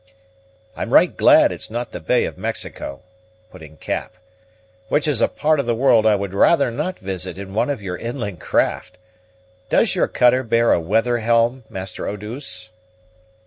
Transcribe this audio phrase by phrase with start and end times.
[0.75, 3.03] "I'm right glad it's not the Bay of Mexico,"
[3.51, 4.15] put in Cap,
[4.89, 7.83] "which is a part of the world I would rather not visit in one of
[7.83, 8.97] your inland craft.
[9.69, 12.71] Does your cutter bear a weather helm, master Eau douce?"